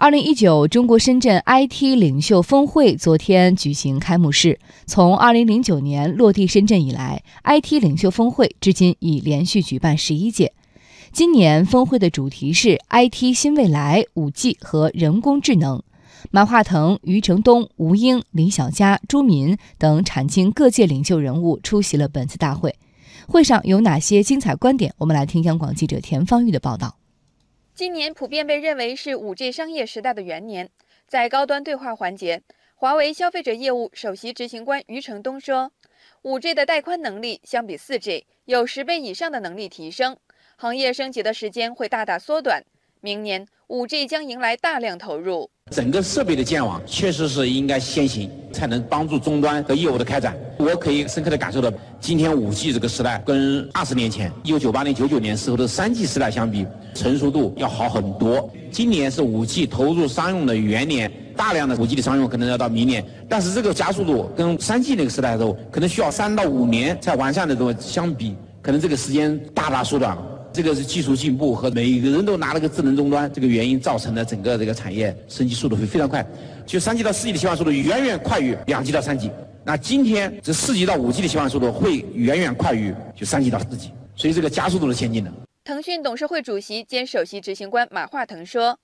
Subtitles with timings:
[0.00, 4.58] 二零一九中国深圳 IT 领袖峰会昨天举行开幕式。
[4.86, 10.54] 从二零零九年落地深圳以来，IT 领袖峰会至今已连续举办十一届。
[11.12, 15.82] 今年峰会的主题是 “IT 新未来、五 G 和人工智能”。
[16.32, 22.74] 马化腾、余承东、吴英、李小加、朱民等产经各界领袖人物出席了本次大会。
[23.26, 24.94] 会上有哪些精彩观点？
[24.96, 26.99] 我们来听央广记者田方玉的报道。
[27.80, 30.68] 今年普遍被认为是 5G 商业时代的元年，
[31.06, 32.42] 在高端对话环节，
[32.74, 35.72] 华为消费者业务首席执行官余承东说
[36.20, 40.18] ：“5G 的带宽能力相比 4G 有十倍以上的能力提升，
[40.56, 42.62] 行业升级的时间会大大缩短。
[43.00, 50.36] 明年 5G 将迎来大量投入。”整个设备的建网确实是应该先行，才能帮助终端和业务的开展。
[50.58, 58.50] 我可以深刻的感受到，今天五 G 这个时代跟二十年前，一九九八年、九九年时候的三 G 时代相比，成熟度要好很多。
[58.72, 70.22] 今年是五 G 投入商用的元年，大量的五 G 的商用可能要到明年，但是这个加速度跟三 G 那个时代的时候，可能需要三到五年才完善的东西相比，可能这个时间大大缩短了。
[70.52, 76.26] 这个是技术进步和每一个人都拿了个智能终端这个原因造成的整个这个产业升级速度会非常快。
[76.66, 79.30] 就三 G 到四 G 的切换速度远远快于两 G 到三 G。
[79.64, 83.92] 那今天这四 G 到五 G 的切换速度会远远快于就三 G 到四 G。
[84.16, 85.32] 所以这个加速度是前进的。
[85.62, 88.78] 腾讯董事会主席兼首席执行官马化腾说：“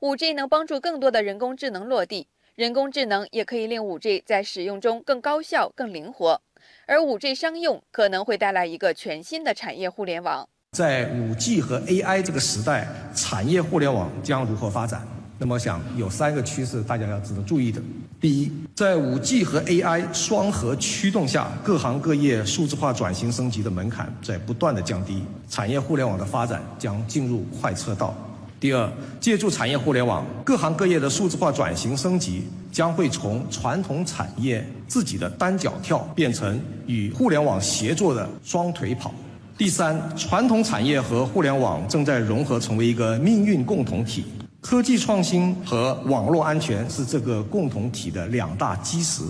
[0.00, 6.40] 五 G 能帮助更多的人工智能落地，人工智能也可以令五 G 在使用中更高效、更灵活。
[6.86, 15.04] 而五 G 商用可能会带来一个全新的产业互联网。”在五 G 和 AI 这个时代，产业互联网将如何发展？
[15.36, 17.82] 那么，想有三个趋势，大家要值得注意的。
[18.20, 28.14] 第一，在五 G 和 AI 双核驱动下，各行各业数字化转型升级的门槛在不断的降低，产业互联网的发展将进入快车道。
[28.60, 39.12] 第二，借助产业互联网，各行各业的数字化转型升级将会从传统产业自己的单脚跳，变成与互联网协作的双腿跑。
[39.60, 44.24] 第三，传统产业和互联网正在融合，成为一个命运共同体。
[44.58, 49.22] 科技创新和网络安全是这个共同体的两大基石。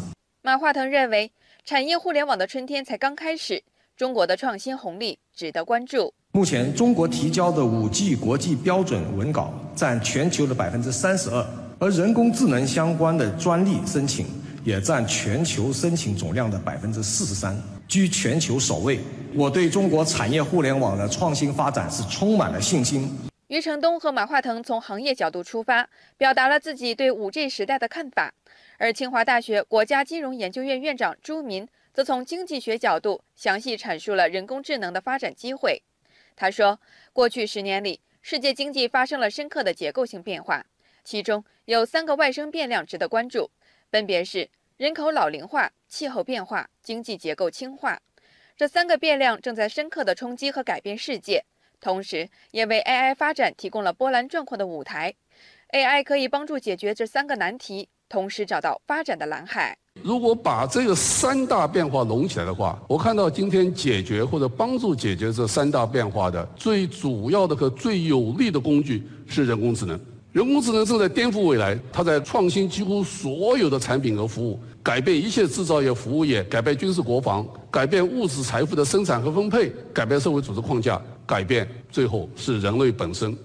[0.44, 1.32] 马化腾认为，
[1.64, 3.60] 产业互联网的春天才刚开始，
[3.96, 6.14] 中国的创新红利值得关注。
[6.30, 11.44] 目前，中国提交的 5G 国际标准文稿占全球的百分之三十二，
[11.80, 14.28] 而人工智能相关的专利申请
[14.62, 19.00] 也占全球申请总量的百分之四十三，居全球首位。
[19.34, 23.10] 我对中国产业互联网的创新发展是充满了信心。
[23.48, 28.30] 余承东和马化腾从行业角度出发，表达了自己对五 G 时代的看法；
[28.78, 35.82] 而清华大学国家金融研究院院长朱民则从经济学角度详细阐述了人工智能的发展机会。
[36.36, 36.78] 他说，
[37.12, 40.64] 过去十年里，世界经济发生了深刻的结构性变化，
[41.02, 43.50] 其中有三个外生变量值得关注，
[43.90, 44.48] 分别是
[44.80, 48.00] 人口老龄化、气候变化、经济结构轻化。
[48.56, 51.44] 这三个变量正在深刻的冲击和改变世界，
[51.82, 55.14] 同时也为 AI 发展提供了波澜壮阔的舞台。
[55.74, 59.76] AI 可以帮助解决这三个难题，同时找到发展的蓝海。
[60.02, 70.00] 如果把这个三大变化拢起来的话，我看到今天解决或者帮助解决这三大变化的最主要的和最有力的工具是人工智能。
[70.32, 83.36] 人工智能正在颠覆未来，它在创新几乎所有的产品和服务，改变一切制造业、服务业，改变军事国防，改变物质财富的生产和分配，改变社会组织框架，改变最后是人类本身。